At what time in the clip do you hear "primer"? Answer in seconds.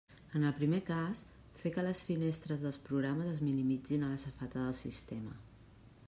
0.59-0.77